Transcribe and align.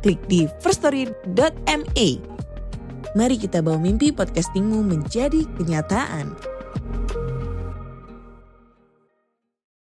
klik 0.00 0.20
di 0.26 0.48
firststory.me. 0.64 2.08
Mari 3.10 3.36
kita 3.36 3.60
bawa 3.60 3.76
mimpi 3.76 4.10
podcastingmu 4.10 4.80
menjadi 4.80 5.44
kenyataan. 5.60 6.32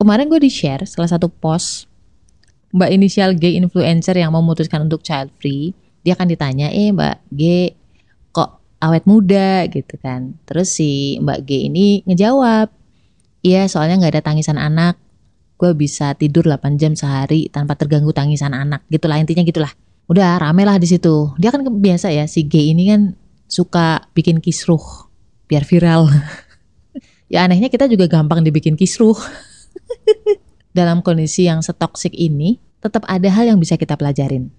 Kemarin 0.01 0.27
gue 0.33 0.41
di-share 0.41 0.89
salah 0.89 1.13
satu 1.13 1.29
post 1.29 1.87
Mbak 2.71 2.91
inisial 2.95 3.35
G 3.35 3.59
influencer 3.59 4.15
yang 4.15 4.31
memutuskan 4.31 4.87
untuk 4.87 5.03
child 5.03 5.31
free. 5.43 5.75
Dia 6.07 6.15
akan 6.17 6.31
ditanya, 6.31 6.71
eh 6.71 6.95
Mbak 6.95 7.17
G 7.35 7.43
kok 8.31 8.63
awet 8.81 9.05
muda 9.05 9.67
gitu 9.69 9.99
kan. 10.01 10.39
Terus 10.47 10.73
si 10.73 11.19
Mbak 11.21 11.39
G 11.45 11.51
ini 11.69 12.01
ngejawab, 12.07 12.71
iya 13.43 13.67
soalnya 13.67 14.01
nggak 14.01 14.15
ada 14.17 14.23
tangisan 14.23 14.57
anak. 14.57 14.97
Gue 15.61 15.77
bisa 15.77 16.17
tidur 16.17 16.49
8 16.49 16.81
jam 16.81 16.97
sehari 16.97 17.53
tanpa 17.53 17.77
terganggu 17.77 18.17
tangisan 18.17 18.57
anak. 18.57 18.81
Gitulah 18.89 19.21
intinya 19.21 19.45
gitulah. 19.45 19.75
Udah 20.11 20.43
rame 20.43 20.67
lah 20.67 20.83
di 20.83 20.91
situ. 20.91 21.31
Dia 21.39 21.55
kan 21.55 21.63
biasa 21.63 22.11
ya 22.11 22.27
si 22.27 22.43
G 22.43 22.75
ini 22.75 22.91
kan 22.91 23.15
suka 23.47 24.11
bikin 24.11 24.43
kisruh 24.43 24.83
biar 25.47 25.63
viral. 25.63 26.11
ya 27.33 27.47
anehnya 27.47 27.71
kita 27.71 27.87
juga 27.87 28.11
gampang 28.11 28.43
dibikin 28.43 28.75
kisruh. 28.75 29.15
Dalam 30.79 31.03
kondisi 31.07 31.47
yang 31.47 31.63
setoksik 31.63 32.15
ini, 32.15 32.59
tetap 32.83 33.07
ada 33.07 33.27
hal 33.31 33.55
yang 33.55 33.59
bisa 33.63 33.79
kita 33.79 33.95
pelajarin. 33.95 34.51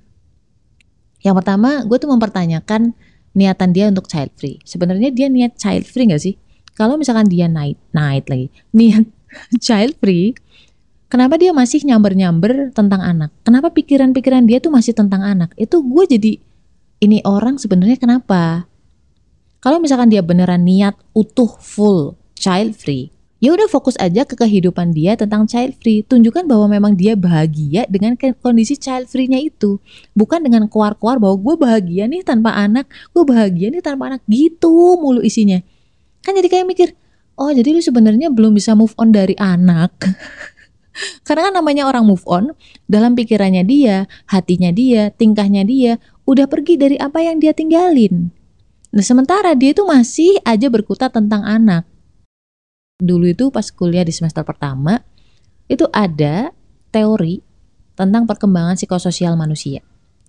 Yang 1.24 1.36
pertama, 1.44 1.84
gue 1.84 1.98
tuh 2.00 2.12
mempertanyakan 2.12 2.96
niatan 3.36 3.70
dia 3.72 3.88
untuk 3.88 4.08
child 4.08 4.32
free. 4.36 4.60
Sebenarnya 4.64 5.12
dia 5.12 5.28
niat 5.32 5.56
child 5.56 5.88
free 5.88 6.08
gak 6.12 6.24
sih? 6.24 6.36
Kalau 6.76 6.96
misalkan 6.96 7.28
dia 7.28 7.52
night, 7.52 7.80
night 7.92 8.28
lagi, 8.28 8.48
niat 8.78 9.08
child 9.60 9.96
free, 10.00 10.36
kenapa 11.12 11.36
dia 11.36 11.52
masih 11.52 11.84
nyamber-nyamber 11.84 12.72
tentang 12.72 13.04
anak? 13.04 13.36
Kenapa 13.44 13.68
pikiran-pikiran 13.76 14.48
dia 14.48 14.64
tuh 14.64 14.72
masih 14.72 14.96
tentang 14.96 15.20
anak? 15.20 15.52
Itu 15.60 15.84
gue 15.84 16.08
jadi, 16.08 16.40
ini 17.04 17.20
orang 17.28 17.60
sebenarnya 17.60 18.00
kenapa? 18.00 18.72
Kalau 19.60 19.78
misalkan 19.84 20.08
dia 20.08 20.24
beneran 20.24 20.64
niat 20.64 20.96
utuh 21.12 21.52
full 21.60 22.18
child 22.34 22.74
free, 22.74 23.14
ya 23.44 23.54
udah 23.54 23.70
fokus 23.70 23.94
aja 24.02 24.26
ke 24.26 24.34
kehidupan 24.34 24.96
dia 24.96 25.14
tentang 25.14 25.46
child 25.46 25.78
free. 25.78 26.02
Tunjukkan 26.02 26.50
bahwa 26.50 26.72
memang 26.72 26.98
dia 26.98 27.14
bahagia 27.14 27.86
dengan 27.86 28.18
kondisi 28.42 28.80
child 28.80 29.06
free-nya 29.06 29.38
itu. 29.38 29.78
Bukan 30.18 30.42
dengan 30.42 30.66
keluar-keluar 30.66 31.22
bahwa 31.22 31.38
gue 31.38 31.56
bahagia 31.60 32.10
nih 32.10 32.26
tanpa 32.26 32.58
anak, 32.58 32.90
gue 33.14 33.22
bahagia 33.22 33.70
nih 33.70 33.84
tanpa 33.84 34.16
anak 34.16 34.22
gitu 34.26 34.98
mulu 34.98 35.22
isinya. 35.22 35.62
Kan 36.26 36.34
jadi 36.38 36.50
kayak 36.50 36.66
mikir, 36.66 36.90
oh 37.38 37.54
jadi 37.54 37.70
lu 37.74 37.82
sebenarnya 37.82 38.34
belum 38.34 38.58
bisa 38.58 38.74
move 38.74 38.94
on 38.98 39.14
dari 39.14 39.38
anak. 39.38 39.94
Karena 41.24 41.50
kan 41.50 41.54
namanya 41.56 41.88
orang 41.88 42.04
move 42.04 42.24
on, 42.28 42.52
dalam 42.86 43.16
pikirannya 43.16 43.64
dia, 43.64 44.06
hatinya 44.28 44.70
dia, 44.76 45.10
tingkahnya 45.16 45.64
dia, 45.64 45.98
udah 46.28 46.46
pergi 46.52 46.76
dari 46.76 46.98
apa 47.00 47.24
yang 47.24 47.40
dia 47.40 47.56
tinggalin. 47.56 48.32
Nah 48.92 49.06
sementara 49.06 49.56
dia 49.56 49.72
itu 49.72 49.88
masih 49.88 50.44
aja 50.44 50.68
berkutat 50.68 51.16
tentang 51.16 51.48
anak. 51.48 51.88
Dulu 53.00 53.32
itu 53.32 53.50
pas 53.50 53.66
kuliah 53.72 54.04
di 54.04 54.12
semester 54.12 54.44
pertama, 54.44 55.00
itu 55.72 55.88
ada 55.96 56.52
teori 56.92 57.40
tentang 57.96 58.28
perkembangan 58.28 58.76
psikososial 58.76 59.40
manusia. 59.40 59.80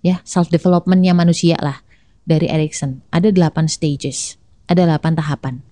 Ya, 0.03 0.23
self 0.27 0.51
developmentnya 0.51 1.15
manusia 1.15 1.59
lah 1.59 1.83
dari 2.27 2.51
Erikson. 2.51 3.03
Ada 3.11 3.31
8 3.35 3.67
stages, 3.71 4.39
ada 4.67 4.87
8 4.87 5.19
tahapan. 5.19 5.63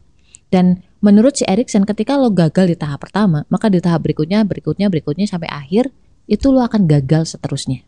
Dan 0.50 0.82
menurut 1.00 1.36
si 1.36 1.44
Erikson 1.48 1.88
ketika 1.88 2.16
lo 2.20 2.28
gagal 2.32 2.68
di 2.70 2.76
tahap 2.76 3.04
pertama, 3.04 3.48
maka 3.48 3.72
di 3.72 3.80
tahap 3.80 4.04
berikutnya, 4.04 4.44
berikutnya, 4.44 4.92
berikutnya 4.92 5.26
sampai 5.26 5.48
akhir 5.48 5.88
itu 6.28 6.46
lo 6.52 6.62
akan 6.62 6.86
gagal 6.86 7.36
seterusnya. 7.36 7.82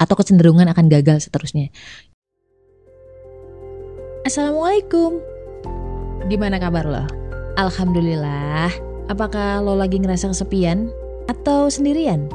Atau 0.00 0.18
kecenderungan 0.18 0.66
akan 0.72 0.90
gagal 0.90 1.28
seterusnya. 1.28 1.70
Assalamualaikum. 4.24 5.20
Gimana 6.26 6.56
kabar 6.56 6.88
lo? 6.88 7.04
Alhamdulillah. 7.60 8.72
Apakah 9.12 9.60
lo 9.60 9.76
lagi 9.76 10.00
ngerasa 10.00 10.32
kesepian 10.32 10.88
atau 11.28 11.68
sendirian? 11.68 12.26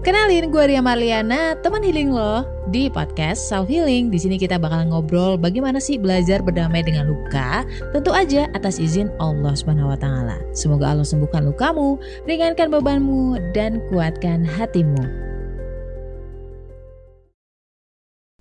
Kenalin 0.00 0.48
gue 0.48 0.64
Ria 0.64 0.80
Marliana, 0.80 1.52
teman 1.60 1.84
healing 1.84 2.08
lo 2.08 2.48
di 2.72 2.88
podcast 2.88 3.52
Self 3.52 3.68
Healing. 3.68 4.08
Di 4.08 4.16
sini 4.16 4.40
kita 4.40 4.56
bakal 4.56 4.88
ngobrol 4.88 5.36
bagaimana 5.36 5.76
sih 5.76 6.00
belajar 6.00 6.40
berdamai 6.40 6.80
dengan 6.80 7.12
luka, 7.12 7.68
tentu 7.92 8.08
aja 8.08 8.48
atas 8.56 8.80
izin 8.80 9.12
Allah 9.20 9.52
Subhanahu 9.52 9.92
wa 9.92 10.00
taala. 10.00 10.40
Semoga 10.56 10.96
Allah 10.96 11.04
sembuhkan 11.04 11.44
lukamu, 11.44 12.00
ringankan 12.24 12.72
bebanmu 12.72 13.52
dan 13.52 13.84
kuatkan 13.92 14.40
hatimu. 14.40 15.04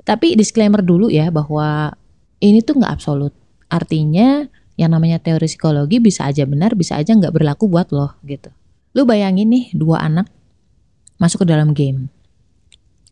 Tapi 0.07 0.39
disclaimer 0.39 0.79
dulu 0.79 1.11
ya 1.11 1.27
bahwa 1.27 1.91
ini 2.39 2.63
tuh 2.63 2.79
nggak 2.79 3.03
absolut. 3.03 3.35
Artinya 3.67 4.47
yang 4.79 4.95
namanya 4.95 5.19
teori 5.19 5.51
psikologi 5.51 5.99
bisa 5.99 6.23
aja 6.23 6.47
benar, 6.47 6.71
bisa 6.79 6.95
aja 6.95 7.11
nggak 7.11 7.35
berlaku 7.35 7.67
buat 7.67 7.91
lo 7.91 8.15
gitu. 8.23 8.47
Lu 8.95 9.03
bayangin 9.03 9.51
nih 9.51 9.75
dua 9.75 10.07
anak 10.07 10.38
masuk 11.19 11.45
ke 11.45 11.47
dalam 11.51 11.75
game. 11.75 12.09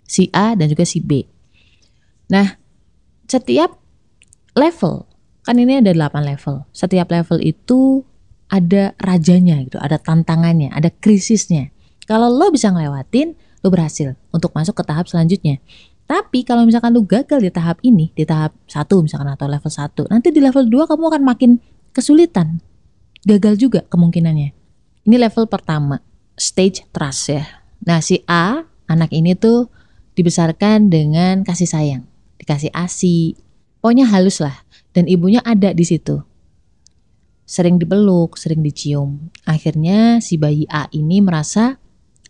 Si 0.08 0.32
A 0.32 0.56
dan 0.56 0.72
juga 0.72 0.88
si 0.88 1.04
B. 1.04 1.28
Nah, 2.32 2.56
setiap 3.28 3.76
level, 4.56 5.06
kan 5.44 5.56
ini 5.60 5.84
ada 5.84 5.92
8 5.92 6.24
level. 6.24 6.64
Setiap 6.72 7.12
level 7.12 7.44
itu 7.44 8.08
ada 8.48 8.96
rajanya 9.04 9.60
gitu, 9.68 9.78
ada 9.78 10.00
tantangannya, 10.00 10.72
ada 10.72 10.88
krisisnya. 10.88 11.76
Kalau 12.08 12.32
lo 12.32 12.48
bisa 12.50 12.72
ngelewatin, 12.72 13.36
lo 13.64 13.68
berhasil 13.68 14.16
untuk 14.32 14.56
masuk 14.56 14.80
ke 14.80 14.84
tahap 14.88 15.12
selanjutnya. 15.12 15.60
Tapi 16.08 16.48
kalau 16.48 16.64
misalkan 16.64 16.96
lu 16.96 17.04
gagal 17.04 17.44
di 17.44 17.52
tahap 17.52 17.84
ini, 17.84 18.16
di 18.16 18.24
tahap 18.24 18.56
satu 18.64 19.04
misalkan 19.04 19.28
atau 19.28 19.52
level 19.52 19.68
1, 19.68 20.08
nanti 20.08 20.32
di 20.32 20.40
level 20.40 20.72
2 20.72 20.88
kamu 20.88 21.04
akan 21.12 21.24
makin 21.28 21.52
kesulitan. 21.92 22.64
Gagal 23.28 23.60
juga 23.60 23.84
kemungkinannya. 23.92 24.56
Ini 25.04 25.16
level 25.20 25.52
pertama, 25.52 26.00
stage 26.40 26.88
trust 26.96 27.36
ya. 27.36 27.44
Nah, 27.88 28.04
si 28.04 28.20
A, 28.28 28.68
anak 28.92 29.16
ini 29.16 29.32
tuh 29.40 29.72
dibesarkan 30.20 30.92
dengan 30.92 31.48
kasih 31.48 31.72
sayang, 31.72 32.04
dikasih 32.36 32.68
ASI. 32.76 33.40
Pokoknya 33.80 34.12
halus 34.12 34.44
lah 34.44 34.60
dan 34.92 35.08
ibunya 35.08 35.40
ada 35.48 35.72
di 35.72 35.88
situ. 35.88 36.20
Sering 37.48 37.80
dipeluk, 37.80 38.36
sering 38.36 38.60
dicium. 38.60 39.32
Akhirnya 39.48 40.20
si 40.20 40.36
bayi 40.36 40.68
A 40.68 40.92
ini 40.92 41.24
merasa 41.24 41.80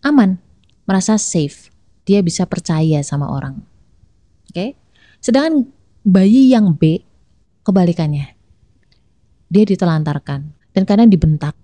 aman, 0.06 0.38
merasa 0.86 1.18
safe. 1.18 1.74
Dia 2.06 2.22
bisa 2.22 2.46
percaya 2.46 3.02
sama 3.02 3.26
orang. 3.26 3.58
Oke? 4.46 4.54
Okay? 4.54 4.70
Sedangkan 5.18 5.66
bayi 6.06 6.54
yang 6.54 6.78
B 6.78 7.02
kebalikannya. 7.66 8.30
Dia 9.50 9.64
ditelantarkan 9.66 10.40
dan 10.70 10.82
kadang 10.86 11.10
dibentak. 11.10 11.58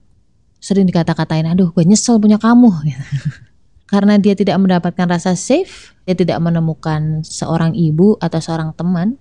Sering 0.58 0.90
dikata-katain, 0.90 1.46
aduh 1.46 1.70
gue 1.70 1.84
nyesel 1.86 2.18
punya 2.18 2.42
kamu. 2.42 2.74
Karena 3.84 4.16
dia 4.16 4.32
tidak 4.32 4.56
mendapatkan 4.56 5.04
rasa 5.04 5.36
safe, 5.36 5.92
dia 6.08 6.16
tidak 6.16 6.40
menemukan 6.40 7.20
seorang 7.20 7.76
ibu 7.76 8.16
atau 8.16 8.40
seorang 8.40 8.72
teman, 8.72 9.20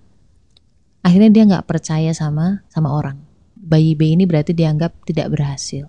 akhirnya 1.04 1.30
dia 1.30 1.44
nggak 1.44 1.68
percaya 1.68 2.15
sama 2.15 2.63
sama 2.71 2.92
orang. 2.95 3.19
Bayi 3.60 3.95
B 3.95 4.15
ini 4.15 4.24
berarti 4.24 4.56
dianggap 4.56 5.04
tidak 5.04 5.31
berhasil. 5.36 5.88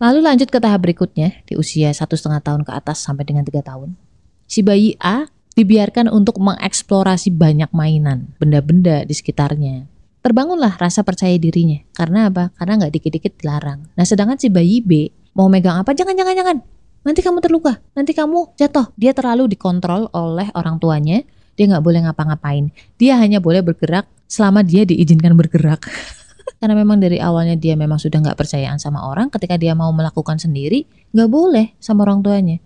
Lalu 0.00 0.18
lanjut 0.24 0.48
ke 0.48 0.56
tahap 0.56 0.80
berikutnya 0.80 1.44
di 1.44 1.60
usia 1.60 1.92
satu 1.92 2.16
setengah 2.16 2.40
tahun 2.40 2.62
ke 2.64 2.72
atas 2.72 3.04
sampai 3.04 3.28
dengan 3.28 3.44
tiga 3.44 3.60
tahun. 3.60 4.00
Si 4.48 4.64
bayi 4.64 4.96
A 4.96 5.28
dibiarkan 5.60 6.08
untuk 6.08 6.40
mengeksplorasi 6.40 7.36
banyak 7.36 7.68
mainan, 7.76 8.32
benda-benda 8.40 9.04
di 9.04 9.12
sekitarnya. 9.12 9.99
Terbangunlah 10.20 10.76
rasa 10.76 11.00
percaya 11.00 11.32
dirinya. 11.40 11.80
Karena 11.96 12.28
apa? 12.28 12.52
Karena 12.56 12.84
nggak 12.84 12.92
dikit-dikit 12.92 13.32
dilarang. 13.40 13.88
Nah 13.96 14.04
sedangkan 14.04 14.36
si 14.36 14.52
bayi 14.52 14.84
B 14.84 15.08
mau 15.32 15.48
megang 15.48 15.80
apa? 15.80 15.96
Jangan, 15.96 16.12
jangan, 16.12 16.34
jangan. 16.36 16.56
Nanti 17.00 17.20
kamu 17.24 17.40
terluka. 17.40 17.80
Nanti 17.96 18.12
kamu 18.12 18.60
jatuh. 18.60 18.92
Dia 19.00 19.16
terlalu 19.16 19.48
dikontrol 19.48 20.12
oleh 20.12 20.52
orang 20.52 20.76
tuanya. 20.76 21.24
Dia 21.56 21.64
nggak 21.72 21.84
boleh 21.84 22.00
ngapa-ngapain. 22.04 22.68
Dia 23.00 23.16
hanya 23.16 23.40
boleh 23.40 23.64
bergerak 23.64 24.04
selama 24.28 24.60
dia 24.60 24.84
diizinkan 24.84 25.32
bergerak. 25.32 25.88
karena 26.60 26.76
memang 26.76 27.00
dari 27.00 27.16
awalnya 27.16 27.56
dia 27.56 27.72
memang 27.72 27.96
sudah 27.96 28.20
nggak 28.20 28.36
percayaan 28.36 28.76
sama 28.76 29.08
orang 29.08 29.32
ketika 29.32 29.56
dia 29.56 29.72
mau 29.72 29.88
melakukan 29.96 30.36
sendiri 30.36 30.84
nggak 31.16 31.30
boleh 31.32 31.72
sama 31.80 32.04
orang 32.04 32.20
tuanya 32.20 32.60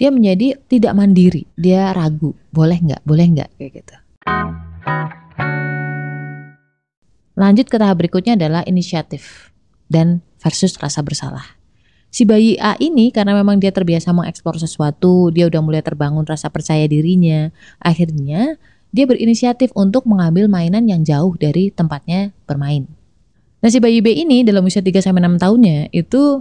dia 0.00 0.08
menjadi 0.08 0.56
tidak 0.64 0.96
mandiri 0.96 1.44
dia 1.52 1.92
ragu 1.92 2.32
boleh 2.48 2.80
nggak 2.80 3.02
boleh 3.04 3.26
nggak 3.36 3.50
kayak 3.60 3.72
gitu 3.84 3.94
lanjut 7.40 7.72
ke 7.72 7.80
tahap 7.80 7.96
berikutnya 7.96 8.36
adalah 8.36 8.60
inisiatif 8.68 9.48
dan 9.88 10.20
versus 10.44 10.76
rasa 10.76 11.00
bersalah 11.00 11.56
si 12.12 12.28
bayi 12.28 12.60
A 12.60 12.76
ini 12.76 13.08
karena 13.08 13.32
memang 13.32 13.56
dia 13.56 13.72
terbiasa 13.72 14.12
mengeksplor 14.12 14.60
sesuatu 14.60 15.32
dia 15.32 15.48
udah 15.48 15.64
mulai 15.64 15.80
terbangun 15.80 16.28
rasa 16.28 16.52
percaya 16.52 16.84
dirinya 16.84 17.48
akhirnya 17.80 18.60
dia 18.92 19.06
berinisiatif 19.08 19.72
untuk 19.72 20.04
mengambil 20.04 20.50
mainan 20.52 20.84
yang 20.84 21.00
jauh 21.00 21.32
dari 21.38 21.72
tempatnya 21.72 22.36
bermain 22.44 22.84
Nah 23.60 23.68
si 23.68 23.76
bayi 23.76 24.00
B 24.00 24.16
ini 24.16 24.40
dalam 24.40 24.64
usia 24.64 24.80
3 24.80 25.04
sampai 25.04 25.20
6 25.20 25.36
tahunnya 25.36 25.92
itu 25.92 26.40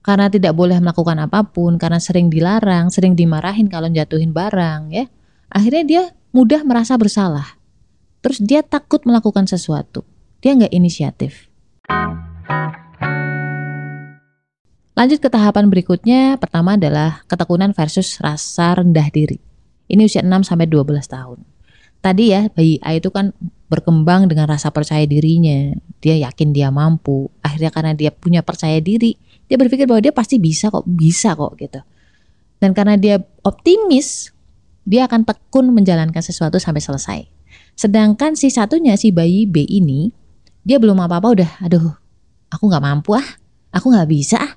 karena 0.00 0.30
tidak 0.30 0.54
boleh 0.54 0.78
melakukan 0.78 1.18
apa 1.18 1.42
pun, 1.50 1.82
karena 1.82 1.98
sering 1.98 2.30
dilarang, 2.30 2.94
sering 2.94 3.18
dimarahin 3.18 3.66
kalau 3.66 3.90
jatuhin 3.90 4.30
barang 4.30 4.94
ya. 4.94 5.10
Akhirnya 5.50 5.82
dia 5.82 6.02
mudah 6.30 6.62
merasa 6.62 6.94
bersalah. 6.94 7.58
Terus 8.22 8.38
dia 8.38 8.62
takut 8.62 9.02
melakukan 9.02 9.50
sesuatu. 9.50 10.06
Dia 10.44 10.52
nggak 10.56 10.72
inisiatif. 10.72 11.48
Lanjut 14.96 15.20
ke 15.20 15.28
tahapan 15.28 15.68
berikutnya, 15.68 16.40
pertama 16.40 16.80
adalah 16.80 17.20
ketekunan 17.28 17.76
versus 17.76 18.16
rasa 18.16 18.80
rendah 18.80 19.12
diri. 19.12 19.36
Ini 19.92 20.08
usia 20.08 20.24
6 20.24 20.48
sampai 20.48 20.64
12 20.64 21.04
tahun. 21.04 21.44
Tadi 22.00 22.24
ya, 22.32 22.48
bayi 22.48 22.80
A 22.80 22.96
itu 22.96 23.12
kan 23.12 23.36
berkembang 23.68 24.24
dengan 24.24 24.48
rasa 24.48 24.72
percaya 24.72 25.04
dirinya. 25.04 25.76
Dia 26.00 26.16
yakin 26.24 26.56
dia 26.56 26.72
mampu. 26.72 27.28
Akhirnya 27.44 27.68
karena 27.68 27.92
dia 27.92 28.08
punya 28.08 28.40
percaya 28.40 28.80
diri, 28.80 29.20
dia 29.46 29.56
berpikir 29.60 29.84
bahwa 29.84 30.00
dia 30.00 30.16
pasti 30.16 30.40
bisa 30.40 30.72
kok, 30.72 30.88
bisa 30.88 31.36
kok 31.36 31.60
gitu. 31.60 31.80
Dan 32.56 32.72
karena 32.72 32.96
dia 32.96 33.20
optimis, 33.44 34.32
dia 34.88 35.04
akan 35.04 35.28
tekun 35.28 35.76
menjalankan 35.76 36.24
sesuatu 36.24 36.56
sampai 36.56 36.80
selesai. 36.80 37.20
Sedangkan 37.76 38.32
si 38.32 38.48
satunya, 38.48 38.96
si 38.96 39.12
bayi 39.12 39.44
B 39.44 39.60
ini, 39.68 40.08
dia 40.66 40.82
belum 40.82 40.98
apa-apa 40.98 41.28
udah, 41.30 41.50
aduh, 41.62 41.94
aku 42.50 42.66
nggak 42.66 42.82
mampu 42.82 43.14
ah, 43.14 43.28
aku 43.70 43.94
nggak 43.94 44.10
bisa 44.10 44.42
ah. 44.42 44.52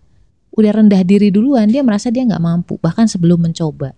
Udah 0.49 0.73
rendah 0.73 1.05
diri 1.05 1.29
duluan, 1.29 1.69
dia 1.69 1.85
merasa 1.85 2.09
dia 2.09 2.25
nggak 2.25 2.41
mampu, 2.41 2.81
bahkan 2.81 3.05
sebelum 3.05 3.37
mencoba. 3.37 3.93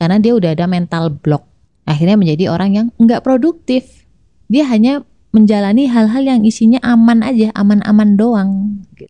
Karena 0.00 0.16
dia 0.16 0.32
udah 0.32 0.56
ada 0.56 0.64
mental 0.64 1.12
block. 1.12 1.44
Akhirnya 1.84 2.16
menjadi 2.16 2.48
orang 2.48 2.70
yang 2.72 2.86
nggak 2.96 3.20
produktif 3.20 4.08
dia 4.48 4.64
hanya 4.68 5.04
menjalani 5.36 5.84
hal-hal 5.84 6.24
yang 6.24 6.40
isinya 6.48 6.80
aman 6.80 7.20
aja, 7.20 7.52
aman-aman 7.52 8.16
doang, 8.16 8.50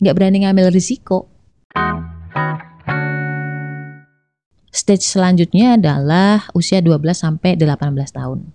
nggak 0.02 0.14
berani 0.18 0.42
ngambil 0.42 0.74
risiko. 0.74 1.30
Stage 4.74 5.06
selanjutnya 5.06 5.78
adalah 5.78 6.50
usia 6.50 6.82
12 6.82 7.14
sampai 7.14 7.54
18 7.54 7.94
tahun. 8.10 8.50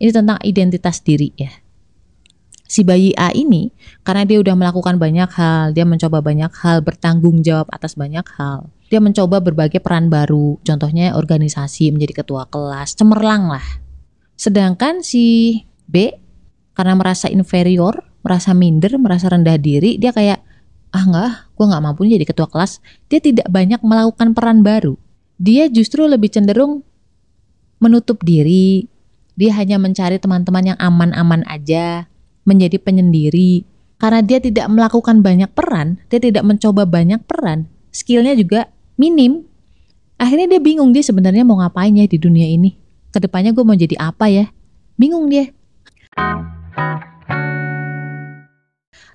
Ini 0.00 0.10
tentang 0.10 0.40
identitas 0.40 1.04
diri 1.04 1.28
ya. 1.36 1.61
Si 2.72 2.80
bayi 2.80 3.12
A 3.20 3.28
ini 3.36 3.68
karena 4.00 4.24
dia 4.24 4.40
udah 4.40 4.56
melakukan 4.56 4.96
banyak 4.96 5.28
hal, 5.36 5.76
dia 5.76 5.84
mencoba 5.84 6.24
banyak 6.24 6.48
hal, 6.56 6.80
bertanggung 6.80 7.44
jawab 7.44 7.68
atas 7.68 7.92
banyak 8.00 8.24
hal. 8.40 8.72
Dia 8.88 8.96
mencoba 8.96 9.44
berbagai 9.44 9.84
peran 9.84 10.08
baru, 10.08 10.56
contohnya 10.64 11.12
organisasi, 11.12 11.92
menjadi 11.92 12.24
ketua 12.24 12.48
kelas, 12.48 12.96
cemerlang 12.96 13.52
lah. 13.52 13.66
Sedangkan 14.40 15.04
si 15.04 15.60
B 15.84 16.16
karena 16.72 16.96
merasa 16.96 17.28
inferior, 17.28 18.08
merasa 18.24 18.56
minder, 18.56 18.96
merasa 18.96 19.28
rendah 19.28 19.60
diri, 19.60 20.00
dia 20.00 20.08
kayak 20.08 20.40
ah 20.96 21.04
enggak, 21.04 21.52
gue 21.52 21.66
nggak 21.68 21.84
mampu 21.84 22.08
jadi 22.08 22.24
ketua 22.24 22.48
kelas. 22.48 22.80
Dia 23.12 23.20
tidak 23.20 23.52
banyak 23.52 23.84
melakukan 23.84 24.32
peran 24.32 24.64
baru. 24.64 24.96
Dia 25.36 25.68
justru 25.68 26.08
lebih 26.08 26.32
cenderung 26.32 26.80
menutup 27.84 28.24
diri. 28.24 28.88
Dia 29.36 29.52
hanya 29.60 29.76
mencari 29.76 30.16
teman-teman 30.16 30.72
yang 30.72 30.78
aman-aman 30.80 31.44
aja, 31.48 32.08
menjadi 32.46 32.78
penyendiri. 32.78 33.66
Karena 33.98 34.18
dia 34.18 34.42
tidak 34.42 34.66
melakukan 34.66 35.22
banyak 35.22 35.50
peran, 35.54 36.02
dia 36.10 36.18
tidak 36.18 36.42
mencoba 36.42 36.82
banyak 36.82 37.22
peran, 37.22 37.70
skillnya 37.94 38.34
juga 38.34 38.66
minim. 38.98 39.46
Akhirnya 40.18 40.58
dia 40.58 40.60
bingung 40.62 40.90
dia 40.90 41.06
sebenarnya 41.06 41.46
mau 41.46 41.62
ngapain 41.62 41.94
ya 41.94 42.10
di 42.10 42.18
dunia 42.18 42.46
ini. 42.50 42.74
Ke 43.14 43.22
depannya 43.22 43.54
gue 43.54 43.62
mau 43.62 43.78
jadi 43.78 43.94
apa 44.02 44.26
ya? 44.26 44.50
Bingung 44.98 45.30
dia. 45.30 45.54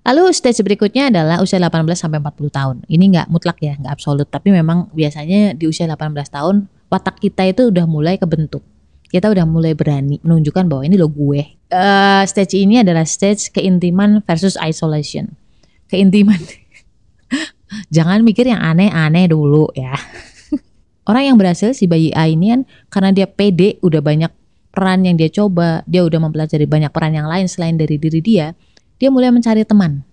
Lalu 0.08 0.32
stage 0.32 0.64
berikutnya 0.64 1.12
adalah 1.12 1.44
usia 1.44 1.60
18 1.60 1.84
sampai 2.00 2.24
40 2.24 2.48
tahun. 2.48 2.78
Ini 2.88 3.04
nggak 3.12 3.28
mutlak 3.28 3.60
ya, 3.60 3.76
nggak 3.76 3.92
absolut, 3.92 4.32
tapi 4.32 4.56
memang 4.56 4.88
biasanya 4.96 5.52
di 5.52 5.68
usia 5.68 5.84
18 5.84 6.16
tahun 6.32 6.72
watak 6.88 7.20
kita 7.20 7.44
itu 7.44 7.68
udah 7.68 7.84
mulai 7.84 8.16
kebentuk. 8.16 8.64
Kita 9.08 9.32
udah 9.32 9.48
mulai 9.48 9.72
berani 9.72 10.20
menunjukkan 10.20 10.68
bahwa 10.68 10.84
ini 10.84 11.00
lo 11.00 11.08
gue. 11.08 11.42
Uh, 11.72 12.24
stage 12.28 12.60
ini 12.60 12.84
adalah 12.84 13.08
stage 13.08 13.52
keintiman 13.56 14.20
versus 14.28 14.60
isolation. 14.60 15.32
Keintiman. 15.88 16.40
Jangan 17.96 18.24
mikir 18.24 18.48
yang 18.52 18.60
aneh-aneh 18.60 19.32
dulu 19.32 19.72
ya. 19.76 19.96
Orang 21.10 21.24
yang 21.24 21.38
berhasil 21.40 21.72
si 21.72 21.88
bayi 21.88 22.12
A 22.12 22.28
ini 22.28 22.52
kan 22.52 22.62
karena 22.92 23.10
dia 23.16 23.28
pede 23.28 23.80
udah 23.80 24.04
banyak 24.04 24.32
peran 24.76 25.08
yang 25.08 25.16
dia 25.16 25.32
coba, 25.32 25.82
dia 25.88 26.04
udah 26.04 26.20
mempelajari 26.20 26.68
banyak 26.68 26.92
peran 26.92 27.16
yang 27.16 27.26
lain 27.26 27.48
selain 27.48 27.80
dari 27.80 27.96
diri 27.96 28.20
dia, 28.20 28.54
dia 29.00 29.10
mulai 29.10 29.32
mencari 29.32 29.64
teman. 29.64 30.04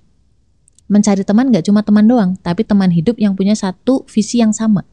Mencari 0.88 1.20
teman 1.26 1.50
gak 1.50 1.67
cuma 1.67 1.82
teman 1.82 2.06
doang, 2.06 2.31
tapi 2.41 2.62
teman 2.62 2.88
hidup 2.88 3.19
yang 3.19 3.35
punya 3.35 3.52
satu 3.58 4.06
visi 4.08 4.41
yang 4.41 4.55
sama. 4.56 4.87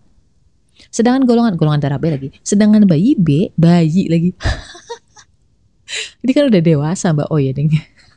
Sedangkan 0.91 1.23
golongan 1.23 1.55
golongan 1.55 1.79
darah 1.79 1.97
B 1.97 2.11
lagi, 2.11 2.29
sedangkan 2.43 2.83
bayi 2.83 3.15
B, 3.15 3.55
bayi 3.55 4.11
lagi. 4.11 4.35
Ini 6.21 6.31
kan 6.35 6.51
udah 6.51 6.61
dewasa 6.61 7.15
mbak, 7.15 7.31
oh 7.31 7.39
ya 7.39 7.55
deng. 7.55 7.71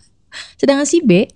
Sedangkan 0.61 0.82
si 0.82 0.99
B, 0.99 1.31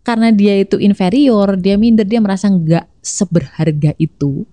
karena 0.00 0.32
dia 0.32 0.56
itu 0.56 0.80
inferior, 0.80 1.60
dia 1.60 1.76
minder, 1.76 2.08
dia 2.08 2.16
merasa 2.24 2.48
nggak 2.48 2.88
seberharga 3.04 3.92
itu, 4.00 4.48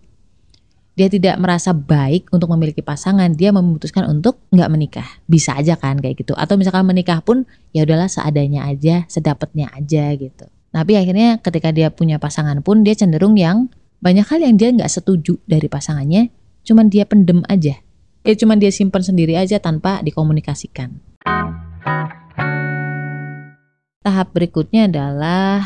dia 0.96 1.12
tidak 1.12 1.36
merasa 1.40 1.76
baik 1.76 2.32
untuk 2.32 2.48
memiliki 2.56 2.80
pasangan, 2.84 3.32
dia 3.36 3.52
memutuskan 3.52 4.08
untuk 4.08 4.40
nggak 4.52 4.70
menikah. 4.72 5.08
Bisa 5.28 5.56
aja 5.56 5.76
kan 5.76 6.00
kayak 6.00 6.24
gitu. 6.24 6.36
Atau 6.36 6.56
misalkan 6.56 6.88
menikah 6.88 7.20
pun 7.20 7.44
ya 7.76 7.84
udahlah 7.84 8.08
seadanya 8.08 8.68
aja, 8.68 9.04
sedapatnya 9.12 9.72
aja 9.76 10.12
gitu. 10.16 10.48
Tapi 10.72 11.00
akhirnya 11.00 11.40
ketika 11.40 11.72
dia 11.72 11.88
punya 11.92 12.20
pasangan 12.20 12.60
pun 12.64 12.84
dia 12.84 12.96
cenderung 12.96 13.40
yang 13.40 13.72
banyak 14.06 14.22
hal 14.30 14.38
yang 14.46 14.54
dia 14.54 14.70
nggak 14.70 14.94
setuju 14.94 15.42
dari 15.50 15.66
pasangannya, 15.66 16.30
cuman 16.62 16.94
dia 16.94 17.10
pendem 17.10 17.42
aja. 17.50 17.82
Ya 18.22 18.34
cuman 18.38 18.62
dia 18.62 18.70
simpan 18.70 19.02
sendiri 19.02 19.34
aja 19.34 19.58
tanpa 19.58 20.06
dikomunikasikan. 20.06 21.02
Tahap 24.06 24.30
berikutnya 24.30 24.86
adalah 24.86 25.66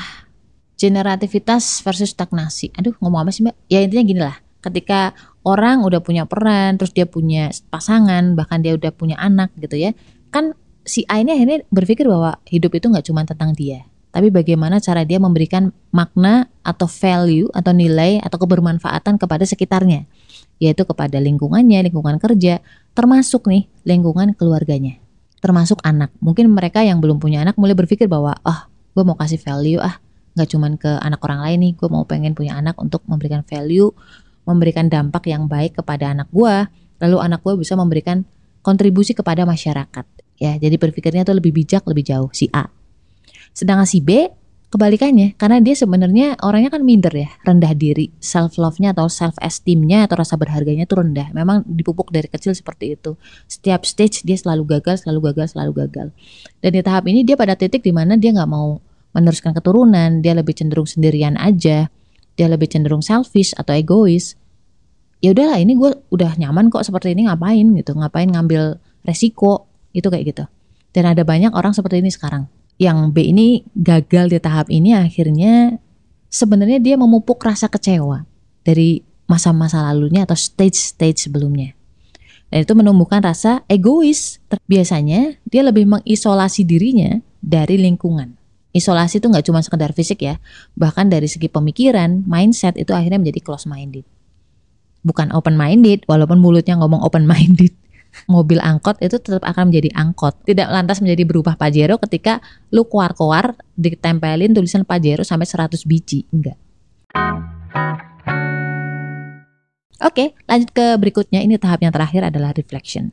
generativitas 0.79 1.83
versus 1.83 2.15
stagnasi. 2.15 2.71
Aduh, 2.79 2.95
ngomong 3.03 3.27
apa 3.27 3.35
sih 3.35 3.43
mbak? 3.43 3.59
Ya 3.67 3.83
intinya 3.83 4.03
gini 4.07 4.21
lah 4.23 4.39
ketika 4.63 5.11
orang 5.43 5.83
udah 5.83 5.99
punya 5.99 6.23
peran, 6.23 6.79
terus 6.79 6.95
dia 6.95 7.07
punya 7.07 7.51
pasangan, 7.67 8.39
bahkan 8.39 8.63
dia 8.63 8.75
udah 8.75 8.91
punya 8.95 9.19
anak 9.19 9.51
gitu 9.59 9.75
ya, 9.75 9.91
kan 10.31 10.55
si 10.83 11.03
A 11.07 11.19
ini 11.19 11.35
akhirnya 11.35 11.63
berpikir 11.71 12.07
bahwa 12.07 12.39
hidup 12.47 12.75
itu 12.75 12.87
nggak 12.91 13.07
cuma 13.07 13.23
tentang 13.23 13.55
dia, 13.55 13.87
tapi 14.09 14.33
bagaimana 14.33 14.81
cara 14.81 15.05
dia 15.05 15.21
memberikan 15.21 15.69
makna 15.93 16.49
atau 16.65 16.89
value 16.89 17.49
atau 17.53 17.71
nilai 17.73 18.17
atau 18.21 18.41
kebermanfaatan 18.41 19.21
kepada 19.21 19.45
sekitarnya, 19.45 20.09
yaitu 20.57 20.83
kepada 20.85 21.21
lingkungannya, 21.21 21.85
lingkungan 21.85 22.17
kerja, 22.17 22.63
termasuk 22.97 23.45
nih 23.45 23.69
lingkungan 23.85 24.33
keluarganya, 24.33 24.97
termasuk 25.39 25.77
anak. 25.85 26.09
Mungkin 26.19 26.49
mereka 26.49 26.81
yang 26.81 26.97
belum 26.99 27.21
punya 27.21 27.45
anak 27.45 27.57
mulai 27.61 27.77
berpikir 27.77 28.09
bahwa, 28.09 28.37
ah, 28.41 28.49
oh, 28.49 28.59
gue 28.97 29.03
mau 29.05 29.17
kasih 29.17 29.37
value 29.37 29.77
ah, 29.77 30.01
nggak 30.33 30.47
cuma 30.49 30.67
ke 30.73 30.91
anak 31.05 31.21
orang 31.21 31.45
lain 31.45 31.57
nih, 31.69 31.73
gue 31.77 31.89
mau 31.89 32.03
pengen 32.09 32.33
punya 32.33 32.57
anak 32.57 32.77
untuk 32.81 33.05
memberikan 33.05 33.45
value 33.45 33.93
memberikan 34.49 34.89
dampak 34.89 35.29
yang 35.29 35.45
baik 35.45 35.77
kepada 35.77 36.09
anak 36.09 36.25
gue, 36.33 36.55
lalu 37.05 37.17
anak 37.21 37.45
gue 37.45 37.53
bisa 37.61 37.77
memberikan 37.77 38.25
kontribusi 38.65 39.13
kepada 39.13 39.45
masyarakat. 39.45 40.05
Ya, 40.41 40.57
jadi 40.57 40.73
berpikirnya 40.81 41.21
tuh 41.21 41.37
lebih 41.37 41.53
bijak, 41.53 41.85
lebih 41.85 42.01
jauh 42.09 42.33
si 42.33 42.49
A. 42.49 42.65
Sedangkan 43.59 43.83
si 43.83 43.99
B 43.99 44.31
kebalikannya, 44.71 45.35
karena 45.35 45.59
dia 45.59 45.75
sebenarnya 45.75 46.39
orangnya 46.45 46.71
kan 46.71 46.85
minder 46.85 47.11
ya, 47.11 47.27
rendah 47.43 47.75
diri, 47.75 48.13
self 48.23 48.55
love-nya 48.55 48.95
atau 48.95 49.11
self 49.11 49.35
esteem-nya 49.41 50.07
atau 50.07 50.15
rasa 50.21 50.39
berharganya 50.39 50.87
tuh 50.87 51.03
rendah. 51.03 51.33
Memang 51.35 51.67
dipupuk 51.67 52.13
dari 52.13 52.31
kecil 52.31 52.55
seperti 52.55 52.95
itu. 52.95 53.19
Setiap 53.51 53.83
stage 53.83 54.23
dia 54.23 54.39
selalu 54.39 54.79
gagal, 54.79 55.03
selalu 55.03 55.33
gagal, 55.33 55.57
selalu 55.57 55.71
gagal. 55.83 56.07
Dan 56.63 56.71
di 56.71 56.81
tahap 56.85 57.03
ini 57.11 57.27
dia 57.27 57.35
pada 57.35 57.57
titik 57.59 57.83
di 57.83 57.91
mana 57.91 58.15
dia 58.15 58.31
nggak 58.31 58.47
mau 58.47 58.79
meneruskan 59.11 59.51
keturunan, 59.57 60.21
dia 60.21 60.37
lebih 60.37 60.55
cenderung 60.55 60.87
sendirian 60.87 61.35
aja, 61.35 61.89
dia 62.37 62.47
lebih 62.47 62.69
cenderung 62.71 63.03
selfish 63.03 63.57
atau 63.57 63.73
egois. 63.75 64.39
Ya 65.19 65.35
udahlah 65.35 65.59
ini 65.59 65.75
gue 65.75 65.97
udah 66.13 66.39
nyaman 66.39 66.71
kok 66.71 66.85
seperti 66.87 67.11
ini 67.11 67.27
ngapain 67.27 67.75
gitu? 67.75 67.91
Ngapain 67.97 68.29
ngambil 68.31 68.79
resiko? 69.03 69.67
Itu 69.91 70.13
kayak 70.13 70.25
gitu. 70.31 70.45
Dan 70.93 71.09
ada 71.09 71.25
banyak 71.25 71.51
orang 71.57 71.73
seperti 71.73 72.05
ini 72.05 72.13
sekarang 72.13 72.47
yang 72.79 73.11
B 73.11 73.29
ini 73.29 73.67
gagal 73.75 74.31
di 74.31 74.39
tahap 74.39 74.71
ini 74.71 74.95
akhirnya 74.95 75.77
sebenarnya 76.31 76.79
dia 76.79 76.95
memupuk 76.95 77.37
rasa 77.43 77.67
kecewa 77.67 78.23
dari 78.63 79.03
masa-masa 79.27 79.83
lalunya 79.83 80.23
atau 80.23 80.33
stage-stage 80.33 81.29
sebelumnya. 81.29 81.75
Dan 82.49 82.65
itu 82.65 82.73
menumbuhkan 82.73 83.21
rasa 83.21 83.61
egois. 83.69 84.41
Biasanya 84.65 85.37
dia 85.45 85.61
lebih 85.61 85.85
mengisolasi 85.85 86.65
dirinya 86.65 87.21
dari 87.43 87.77
lingkungan. 87.77 88.33
Isolasi 88.73 89.21
itu 89.21 89.29
nggak 89.29 89.45
cuma 89.45 89.61
sekedar 89.61 89.93
fisik 89.93 90.25
ya, 90.25 90.37
bahkan 90.77 91.09
dari 91.09 91.25
segi 91.25 91.49
pemikiran, 91.49 92.25
mindset 92.25 92.77
itu 92.77 92.93
akhirnya 92.93 93.17
menjadi 93.21 93.41
close 93.41 93.65
minded. 93.65 94.05
Bukan 95.01 95.33
open 95.33 95.57
minded, 95.57 96.05
walaupun 96.05 96.37
mulutnya 96.37 96.77
ngomong 96.77 97.01
open 97.01 97.25
minded. 97.25 97.73
Mobil 98.29 98.61
angkot 98.61 99.01
itu 99.01 99.17
tetap 99.17 99.41
akan 99.41 99.73
menjadi 99.73 99.89
angkot, 99.97 100.45
tidak 100.45 100.69
lantas 100.69 101.01
menjadi 101.01 101.25
berubah 101.25 101.57
Pajero 101.57 101.97
ketika 101.97 102.45
lu 102.69 102.85
keluar-keluar 102.85 103.57
ditempelin 103.73 104.53
tulisan 104.53 104.85
Pajero 104.85 105.25
sampai 105.25 105.49
100 105.49 105.81
biji, 105.89 106.29
enggak. 106.29 106.53
Oke, 109.99 110.37
lanjut 110.45 110.69
ke 110.71 110.95
berikutnya. 111.01 111.41
Ini 111.41 111.57
tahap 111.57 111.81
yang 111.81 111.89
terakhir 111.89 112.29
adalah 112.29 112.53
reflection. 112.53 113.11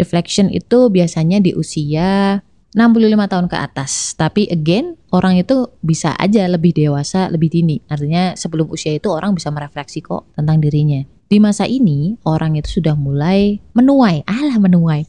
Reflection 0.00 0.48
itu 0.48 0.88
biasanya 0.90 1.38
di 1.44 1.52
usia 1.52 2.40
65 2.74 3.30
tahun 3.30 3.46
ke 3.46 3.56
atas. 3.60 4.18
Tapi 4.18 4.50
again, 4.50 4.98
orang 5.14 5.38
itu 5.38 5.70
bisa 5.78 6.16
aja 6.18 6.42
lebih 6.50 6.74
dewasa, 6.74 7.30
lebih 7.30 7.52
dini. 7.54 7.78
Artinya 7.86 8.34
sebelum 8.34 8.66
usia 8.72 8.90
itu 8.96 9.06
orang 9.12 9.36
bisa 9.38 9.54
merefleksi 9.54 10.02
kok 10.02 10.34
tentang 10.34 10.58
dirinya. 10.58 11.13
Di 11.34 11.42
masa 11.42 11.66
ini, 11.66 12.14
orang 12.22 12.54
itu 12.54 12.78
sudah 12.78 12.94
mulai 12.94 13.58
menuai, 13.74 14.22
alah 14.22 14.54
menuai. 14.54 15.02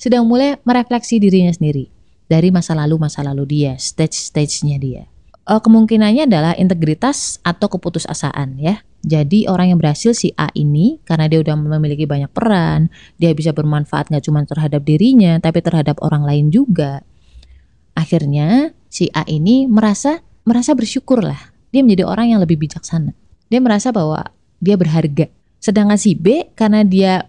Sudah 0.00 0.24
mulai 0.24 0.56
merefleksi 0.64 1.20
dirinya 1.20 1.52
sendiri 1.52 1.92
dari 2.32 2.48
masa 2.48 2.72
lalu-masa 2.72 3.20
lalu 3.20 3.44
dia, 3.44 3.76
stage-stage-nya 3.76 4.80
dia. 4.80 5.04
Uh, 5.44 5.60
kemungkinannya 5.60 6.32
adalah 6.32 6.56
integritas 6.56 7.44
atau 7.44 7.68
keputusasaan 7.68 8.56
ya. 8.56 8.80
Jadi 9.04 9.52
orang 9.52 9.76
yang 9.76 9.76
berhasil 9.76 10.16
si 10.16 10.32
A 10.40 10.48
ini 10.56 10.96
karena 11.04 11.28
dia 11.28 11.44
udah 11.44 11.52
memiliki 11.60 12.08
banyak 12.08 12.32
peran, 12.32 12.88
dia 13.20 13.36
bisa 13.36 13.52
bermanfaat 13.52 14.08
nggak 14.08 14.24
cuma 14.24 14.48
terhadap 14.48 14.80
dirinya 14.80 15.36
tapi 15.44 15.60
terhadap 15.60 16.00
orang 16.00 16.24
lain 16.24 16.48
juga. 16.48 17.04
Akhirnya 17.92 18.72
si 18.88 19.12
A 19.12 19.28
ini 19.28 19.68
merasa 19.68 20.24
merasa 20.48 20.72
bersyukur 20.72 21.20
lah. 21.20 21.52
Dia 21.68 21.84
menjadi 21.84 22.08
orang 22.08 22.32
yang 22.32 22.40
lebih 22.40 22.64
bijaksana. 22.64 23.12
Dia 23.52 23.60
merasa 23.60 23.92
bahwa 23.92 24.24
dia 24.56 24.80
berharga. 24.80 25.28
Sedangkan 25.58 25.98
si 25.98 26.14
B 26.14 26.52
karena 26.54 26.86
dia 26.86 27.26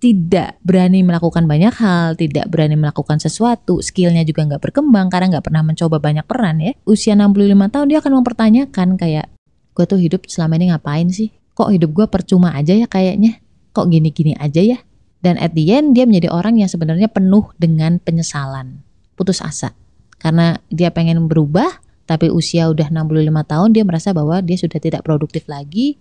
tidak 0.00 0.56
berani 0.64 1.04
melakukan 1.04 1.44
banyak 1.44 1.76
hal, 1.76 2.16
tidak 2.16 2.48
berani 2.48 2.72
melakukan 2.74 3.20
sesuatu, 3.20 3.84
skillnya 3.84 4.24
juga 4.24 4.48
nggak 4.48 4.72
berkembang 4.72 5.12
karena 5.12 5.36
nggak 5.36 5.44
pernah 5.44 5.62
mencoba 5.62 6.00
banyak 6.00 6.24
peran 6.24 6.56
ya. 6.58 6.72
Usia 6.88 7.12
65 7.12 7.68
tahun 7.68 7.86
dia 7.86 7.98
akan 8.00 8.12
mempertanyakan 8.24 8.88
kayak 8.96 9.28
gue 9.76 9.84
tuh 9.84 10.00
hidup 10.00 10.24
selama 10.24 10.56
ini 10.56 10.72
ngapain 10.72 11.12
sih? 11.12 11.28
Kok 11.52 11.68
hidup 11.76 11.92
gue 11.92 12.06
percuma 12.08 12.56
aja 12.56 12.72
ya 12.72 12.88
kayaknya? 12.88 13.44
Kok 13.76 13.92
gini-gini 13.92 14.32
aja 14.40 14.64
ya? 14.64 14.80
Dan 15.20 15.36
at 15.36 15.52
the 15.52 15.68
end 15.68 15.92
dia 15.92 16.08
menjadi 16.08 16.32
orang 16.32 16.56
yang 16.56 16.72
sebenarnya 16.72 17.12
penuh 17.12 17.52
dengan 17.60 18.00
penyesalan, 18.00 18.80
putus 19.20 19.44
asa. 19.44 19.76
Karena 20.16 20.56
dia 20.72 20.88
pengen 20.88 21.28
berubah, 21.28 21.68
tapi 22.08 22.32
usia 22.32 22.72
udah 22.72 22.88
65 22.88 23.28
tahun 23.44 23.68
dia 23.76 23.84
merasa 23.84 24.16
bahwa 24.16 24.40
dia 24.40 24.56
sudah 24.56 24.80
tidak 24.80 25.04
produktif 25.04 25.44
lagi, 25.44 26.00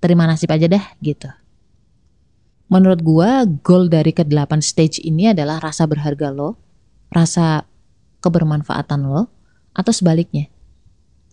terima 0.00 0.26
nasib 0.26 0.50
aja 0.50 0.66
dah 0.66 0.84
gitu. 1.04 1.28
Menurut 2.70 3.00
gua, 3.02 3.44
goal 3.66 3.90
dari 3.90 4.14
ke-8 4.14 4.62
stage 4.62 5.02
ini 5.02 5.30
adalah 5.30 5.58
rasa 5.58 5.84
berharga 5.86 6.30
lo, 6.30 6.56
rasa 7.10 7.66
kebermanfaatan 8.22 9.10
lo, 9.10 9.26
atau 9.74 9.90
sebaliknya 9.90 10.50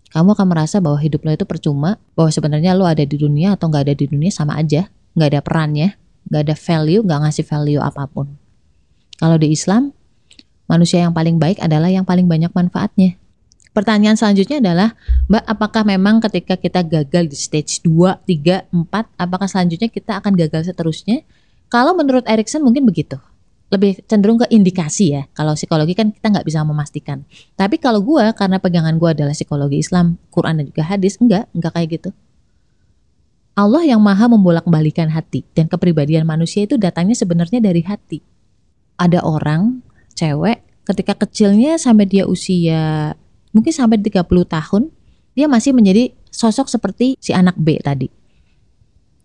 kamu 0.07 0.39
akan 0.39 0.47
merasa 0.47 0.79
bahwa 0.79 0.95
hidup 1.03 1.27
lo 1.27 1.35
itu 1.35 1.43
percuma, 1.43 1.99
bahwa 2.15 2.31
sebenarnya 2.31 2.71
lo 2.71 2.87
ada 2.87 3.03
di 3.03 3.17
dunia 3.19 3.59
atau 3.59 3.67
nggak 3.67 3.91
ada 3.91 3.95
di 3.95 4.05
dunia 4.07 4.31
sama 4.31 4.55
aja, 4.55 4.87
nggak 5.19 5.29
ada 5.35 5.41
perannya, 5.43 5.99
nggak 6.31 6.41
ada 6.47 6.55
value, 6.55 7.01
nggak 7.03 7.19
ngasih 7.27 7.45
value 7.45 7.81
apa 7.83 8.07
pun. 8.07 8.39
Kalau 9.19 9.35
di 9.35 9.51
Islam, 9.51 9.91
manusia 10.71 11.03
yang 11.03 11.11
paling 11.11 11.35
baik 11.35 11.59
adalah 11.59 11.91
yang 11.91 12.07
paling 12.07 12.23
banyak 12.29 12.51
manfaatnya. 12.55 13.19
Pertanyaan 13.77 14.17
selanjutnya 14.17 14.57
adalah, 14.57 14.97
Mbak, 15.29 15.43
apakah 15.45 15.85
memang 15.85 16.17
ketika 16.17 16.57
kita 16.57 16.81
gagal 16.81 17.29
di 17.29 17.37
stage 17.37 17.85
2, 17.85 18.25
3, 18.25 18.73
4, 18.73 19.21
apakah 19.21 19.45
selanjutnya 19.45 19.85
kita 19.93 20.17
akan 20.17 20.33
gagal 20.33 20.73
seterusnya? 20.73 21.21
Kalau 21.69 21.93
menurut 21.93 22.25
Erikson 22.25 22.65
mungkin 22.65 22.89
begitu 22.89 23.21
lebih 23.67 23.99
cenderung 24.07 24.39
ke 24.39 24.47
indikasi 24.49 25.13
ya. 25.13 25.29
Kalau 25.35 25.53
psikologi 25.53 25.93
kan 25.93 26.09
kita 26.09 26.25
nggak 26.31 26.47
bisa 26.47 26.63
memastikan. 26.63 27.27
Tapi 27.53 27.77
kalau 27.77 27.99
gue 27.99 28.31
karena 28.33 28.57
pegangan 28.57 28.95
gue 28.95 29.09
adalah 29.11 29.35
psikologi 29.35 29.83
Islam, 29.83 30.17
Quran 30.31 30.63
dan 30.63 30.65
juga 30.71 30.83
hadis, 30.87 31.19
enggak, 31.21 31.45
enggak 31.51 31.71
kayak 31.77 31.89
gitu. 31.99 32.09
Allah 33.59 33.85
yang 33.85 34.01
maha 34.01 34.25
membolak-balikan 34.25 35.13
hati 35.13 35.45
dan 35.53 35.69
kepribadian 35.69 36.25
manusia 36.25 36.65
itu 36.65 36.81
datangnya 36.81 37.13
sebenarnya 37.13 37.61
dari 37.61 37.83
hati. 37.83 38.23
Ada 38.97 39.21
orang, 39.21 39.85
cewek, 40.17 40.63
ketika 40.87 41.13
kecilnya 41.27 41.75
sampai 41.75 42.07
dia 42.07 42.23
usia 42.23 43.13
mungkin 43.57 43.73
sampai 43.73 43.97
30 43.97 44.21
tahun, 44.45 44.93
dia 45.33 45.49
masih 45.49 45.73
menjadi 45.73 46.13
sosok 46.29 46.69
seperti 46.69 47.17
si 47.17 47.33
anak 47.33 47.57
B 47.57 47.81
tadi. 47.81 48.05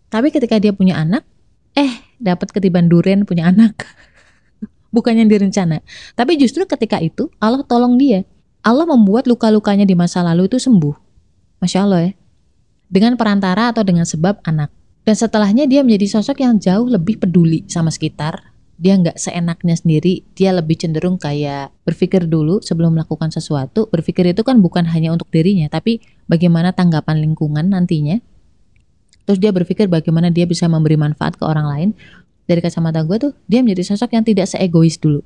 Tapi 0.08 0.32
ketika 0.32 0.56
dia 0.56 0.72
punya 0.72 0.96
anak, 0.96 1.28
eh 1.76 2.00
dapat 2.16 2.48
ketiban 2.48 2.88
duren 2.88 3.28
punya 3.28 3.52
anak. 3.52 3.84
bukan 4.94 5.16
yang 5.16 5.28
direncana. 5.28 5.80
Tapi 6.16 6.36
justru 6.36 6.64
ketika 6.68 7.00
itu 7.00 7.28
Allah 7.36 7.64
tolong 7.64 7.96
dia. 8.00 8.24
Allah 8.62 8.86
membuat 8.86 9.26
luka-lukanya 9.26 9.82
di 9.82 9.96
masa 9.96 10.22
lalu 10.22 10.46
itu 10.46 10.60
sembuh. 10.60 10.94
Masya 11.64 11.80
Allah 11.82 12.00
ya. 12.08 12.12
Dengan 12.92 13.16
perantara 13.16 13.72
atau 13.72 13.82
dengan 13.82 14.06
sebab 14.06 14.44
anak. 14.44 14.70
Dan 15.02 15.18
setelahnya 15.18 15.66
dia 15.66 15.82
menjadi 15.82 16.20
sosok 16.20 16.44
yang 16.44 16.62
jauh 16.62 16.86
lebih 16.86 17.18
peduli 17.18 17.66
sama 17.66 17.90
sekitar. 17.90 18.51
Dia 18.82 18.98
nggak 18.98 19.14
seenaknya 19.14 19.78
sendiri, 19.78 20.26
dia 20.34 20.50
lebih 20.50 20.74
cenderung 20.74 21.14
kayak 21.14 21.70
berpikir 21.86 22.26
dulu 22.26 22.58
sebelum 22.66 22.98
melakukan 22.98 23.30
sesuatu. 23.30 23.86
Berpikir 23.86 24.26
itu 24.34 24.42
kan 24.42 24.58
bukan 24.58 24.90
hanya 24.90 25.14
untuk 25.14 25.30
dirinya, 25.30 25.70
tapi 25.70 26.02
bagaimana 26.26 26.74
tanggapan 26.74 27.22
lingkungan 27.22 27.70
nantinya. 27.70 28.18
Terus 29.22 29.38
dia 29.38 29.54
berpikir 29.54 29.86
bagaimana 29.86 30.34
dia 30.34 30.50
bisa 30.50 30.66
memberi 30.66 30.98
manfaat 30.98 31.38
ke 31.38 31.46
orang 31.46 31.66
lain. 31.70 31.88
Dari 32.50 32.58
kacamata 32.58 33.06
gue 33.06 33.22
tuh 33.22 33.32
dia 33.46 33.62
menjadi 33.62 33.94
sosok 33.94 34.18
yang 34.18 34.26
tidak 34.26 34.50
seegois 34.50 34.98
dulu. 34.98 35.22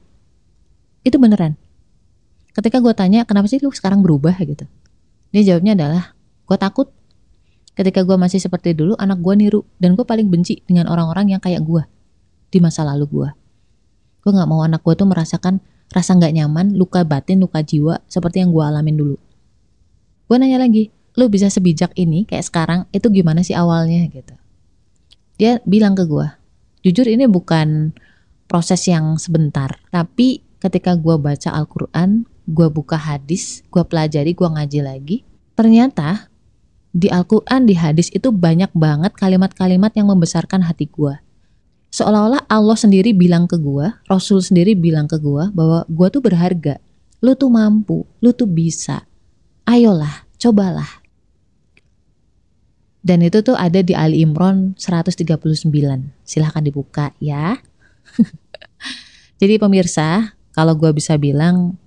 Itu 1.00 1.16
beneran. 1.16 1.56
Ketika 2.52 2.84
gue 2.84 2.92
tanya 2.92 3.24
kenapa 3.24 3.48
sih 3.48 3.56
lu 3.64 3.72
sekarang 3.72 4.04
berubah? 4.04 4.36
gitu. 4.36 4.68
Dia 5.32 5.42
jawabnya 5.48 5.72
adalah 5.72 6.12
gue 6.44 6.56
takut. 6.60 6.92
Ketika 7.72 8.04
gue 8.04 8.20
masih 8.20 8.36
seperti 8.36 8.76
dulu 8.76 9.00
anak 9.00 9.16
gue 9.24 9.32
niru. 9.32 9.64
Dan 9.80 9.96
gue 9.96 10.04
paling 10.04 10.28
benci 10.28 10.60
dengan 10.68 10.92
orang-orang 10.92 11.32
yang 11.32 11.40
kayak 11.40 11.64
gue 11.64 11.80
di 12.52 12.60
masa 12.60 12.84
lalu 12.84 13.08
gue 13.08 13.45
gue 14.26 14.34
nggak 14.34 14.50
mau 14.50 14.66
anak 14.66 14.82
gue 14.82 14.98
tuh 14.98 15.06
merasakan 15.06 15.62
rasa 15.94 16.18
nggak 16.18 16.34
nyaman 16.34 16.74
luka 16.74 17.06
batin 17.06 17.38
luka 17.38 17.62
jiwa 17.62 18.02
seperti 18.10 18.42
yang 18.42 18.50
gue 18.50 18.64
alamin 18.66 18.98
dulu. 18.98 19.16
Gue 20.26 20.36
nanya 20.42 20.58
lagi 20.58 20.90
lu 21.14 21.30
bisa 21.30 21.46
sebijak 21.46 21.94
ini 21.94 22.26
kayak 22.26 22.42
sekarang 22.42 22.80
itu 22.90 23.06
gimana 23.14 23.46
sih 23.46 23.54
awalnya? 23.54 24.02
Gitu. 24.10 24.34
Dia 25.38 25.62
bilang 25.62 25.94
ke 25.94 26.02
gue 26.02 26.26
Jujur 26.86 27.10
ini 27.10 27.26
bukan 27.26 27.90
proses 28.46 28.86
yang 28.86 29.18
sebentar, 29.18 29.74
tapi 29.90 30.46
ketika 30.62 30.94
gue 30.94 31.18
baca 31.18 31.50
Al-Quran, 31.50 32.30
gue 32.46 32.68
buka 32.70 32.94
hadis, 32.94 33.66
gue 33.74 33.82
pelajari, 33.82 34.38
gue 34.38 34.46
ngaji 34.46 34.80
lagi, 34.86 35.16
ternyata 35.58 36.30
di 36.94 37.10
Al-Quran, 37.10 37.66
di 37.66 37.74
hadis 37.74 38.06
itu 38.14 38.30
banyak 38.30 38.70
banget 38.70 39.18
kalimat-kalimat 39.18 39.90
yang 39.98 40.14
membesarkan 40.14 40.62
hati 40.62 40.86
gue. 40.86 41.18
Seolah-olah 41.90 42.44
Allah 42.50 42.76
sendiri 42.76 43.16
bilang 43.16 43.48
ke 43.48 43.56
gue, 43.56 43.88
Rasul 44.10 44.42
sendiri 44.44 44.76
bilang 44.76 45.08
ke 45.08 45.16
gue 45.16 45.48
bahwa 45.54 45.86
gue 45.88 46.08
tuh 46.12 46.20
berharga, 46.20 46.76
lu 47.24 47.32
tuh 47.38 47.48
mampu, 47.48 48.04
lu 48.20 48.30
tuh 48.36 48.48
bisa. 48.48 49.06
Ayolah, 49.66 50.28
cobalah, 50.38 51.06
dan 53.06 53.22
itu 53.22 53.38
tuh 53.38 53.54
ada 53.54 53.86
di 53.86 53.94
Ali 53.94 54.26
Imran 54.26 54.74
139. 54.74 55.70
Silahkan 56.26 56.58
dibuka 56.58 57.14
ya. 57.22 57.54
Jadi 59.40 59.62
pemirsa, 59.62 60.34
kalau 60.50 60.74
gue 60.74 60.90
bisa 60.90 61.14
bilang, 61.14 61.78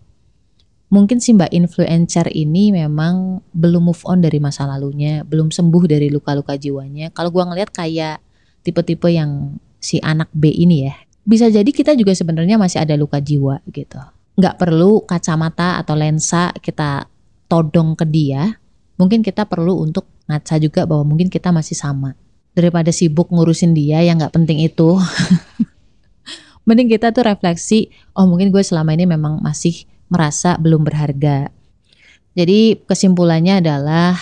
mungkin 0.88 1.20
si 1.20 1.36
mbak 1.36 1.52
influencer 1.52 2.32
ini 2.32 2.72
memang 2.72 3.44
belum 3.52 3.92
move 3.92 4.00
on 4.08 4.24
dari 4.24 4.40
masa 4.40 4.64
lalunya, 4.64 5.28
belum 5.28 5.52
sembuh 5.52 5.84
dari 5.92 6.08
luka-luka 6.08 6.56
jiwanya. 6.56 7.12
Kalau 7.12 7.36
gue 7.36 7.44
ngeliat 7.44 7.76
kayak 7.76 8.24
tipe-tipe 8.64 9.12
yang 9.12 9.60
si 9.80 9.98
anak 10.04 10.30
B 10.36 10.52
ini 10.52 10.88
ya, 10.88 10.96
bisa 11.24 11.48
jadi 11.48 11.68
kita 11.68 11.96
juga 11.96 12.12
sebenarnya 12.14 12.60
masih 12.60 12.84
ada 12.84 12.96
luka 13.00 13.18
jiwa 13.24 13.64
gitu. 13.72 14.00
Nggak 14.40 14.56
perlu 14.56 15.04
kacamata 15.04 15.80
atau 15.80 15.96
lensa 15.96 16.54
kita 16.60 17.08
todong 17.50 17.98
ke 17.98 18.06
dia, 18.08 18.60
mungkin 19.00 19.24
kita 19.24 19.48
perlu 19.48 19.80
untuk 19.82 20.06
ngaca 20.30 20.56
juga 20.62 20.86
bahwa 20.86 21.16
mungkin 21.16 21.32
kita 21.32 21.50
masih 21.50 21.74
sama 21.74 22.14
daripada 22.54 22.94
sibuk 22.94 23.34
ngurusin 23.34 23.74
dia 23.74 24.04
yang 24.06 24.22
nggak 24.22 24.36
penting 24.36 24.62
itu 24.62 25.00
mending 26.70 26.92
kita 26.92 27.10
tuh 27.10 27.26
refleksi 27.26 27.90
oh 28.14 28.30
mungkin 28.30 28.54
gue 28.54 28.62
selama 28.62 28.94
ini 28.94 29.10
memang 29.10 29.42
masih 29.42 29.90
merasa 30.10 30.58
belum 30.58 30.86
berharga. 30.86 31.54
Jadi 32.38 32.86
kesimpulannya 32.86 33.62
adalah 33.62 34.18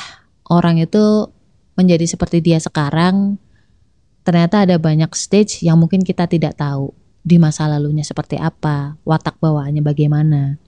orang 0.48 0.80
itu 0.80 1.32
menjadi 1.76 2.08
seperti 2.08 2.44
dia 2.44 2.60
sekarang 2.60 3.40
ternyata 4.28 4.68
ada 4.68 4.76
banyak 4.76 5.08
stage 5.16 5.64
yang 5.64 5.80
mungkin 5.80 6.04
kita 6.04 6.28
tidak 6.28 6.60
tahu 6.60 6.92
di 7.24 7.40
masa 7.40 7.64
lalunya 7.72 8.04
seperti 8.04 8.36
apa, 8.36 9.00
watak 9.08 9.40
bawaannya 9.40 9.80
bagaimana. 9.80 10.60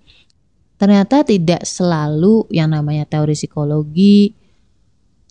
Ternyata 0.80 1.28
tidak 1.28 1.68
selalu 1.68 2.48
yang 2.56 2.72
namanya 2.72 3.04
teori 3.04 3.36
psikologi, 3.36 4.32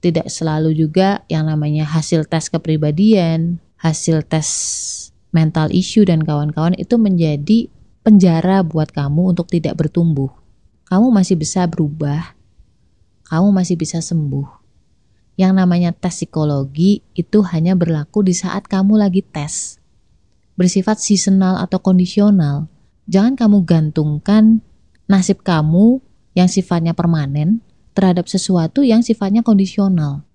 tidak 0.05 0.29
selalu 0.29 0.77
juga 0.77 1.25
yang 1.33 1.49
namanya 1.49 1.89
hasil 1.89 2.29
tes 2.29 2.53
kepribadian, 2.53 3.65
hasil 3.81 4.29
tes 4.29 4.49
mental 5.33 5.73
issue 5.73 6.05
dan 6.05 6.21
kawan-kawan 6.21 6.77
itu 6.77 7.01
menjadi 7.01 7.73
penjara 8.05 8.61
buat 8.61 8.93
kamu 8.93 9.33
untuk 9.33 9.49
tidak 9.49 9.81
bertumbuh. 9.81 10.29
Kamu 10.89 11.09
masih 11.09 11.41
bisa 11.41 11.65
berubah, 11.65 12.37
kamu 13.33 13.49
masih 13.57 13.81
bisa 13.81 14.05
sembuh. 14.05 14.58
Yang 15.39 15.53
namanya 15.55 15.91
tes 15.95 16.19
psikologi 16.19 17.07
itu 17.15 17.47
hanya 17.55 17.79
berlaku 17.79 18.27
di 18.27 18.35
saat 18.35 18.67
kamu 18.67 18.99
lagi 18.99 19.23
tes. 19.23 19.79
Bersifat 20.59 20.99
seasonal 20.99 21.63
atau 21.63 21.79
kondisional. 21.79 22.67
Jangan 23.07 23.39
kamu 23.39 23.63
gantungkan 23.63 24.59
nasib 25.07 25.47
kamu 25.47 26.03
yang 26.35 26.51
sifatnya 26.51 26.91
permanen 26.91 27.63
terhadap 27.95 28.27
sesuatu 28.27 28.83
yang 28.83 29.07
sifatnya 29.07 29.47
kondisional. 29.47 30.27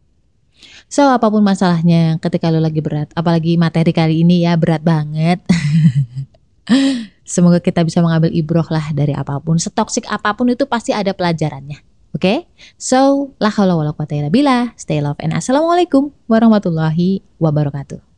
So 0.87 1.11
apa 1.11 1.27
pun 1.27 1.43
masalahnya 1.43 2.17
ketika 2.23 2.47
lo 2.47 2.63
lagi 2.63 2.79
berat, 2.79 3.11
apalagi 3.11 3.59
materi 3.59 3.91
kali 3.91 4.23
ini 4.23 4.47
ya 4.47 4.55
berat 4.55 4.87
banget. 4.87 5.43
Semoga 7.23 7.59
kita 7.59 7.83
bisa 7.83 7.99
mengambil 7.99 8.31
ibroh 8.31 8.67
lah 8.71 8.91
dari 8.95 9.11
apa 9.11 9.39
pun. 9.43 9.59
Setoksik 9.59 10.07
apa 10.07 10.31
pun 10.35 10.51
itu 10.51 10.63
pasti 10.63 10.95
ada 10.95 11.11
pelajarannya. 11.11 11.92
Oke? 12.13 12.21
Okay? 12.21 12.37
So, 12.77 13.33
la 13.41 13.49
haula 13.49 13.73
wala 13.73 13.97
quwata 13.97 14.13
illa 14.13 14.29
billah. 14.29 14.77
Stay 14.77 15.01
love 15.01 15.17
and 15.17 15.33
assalamualaikum 15.33 16.13
warahmatullahi 16.29 17.25
wabarakatuh. 17.41 18.12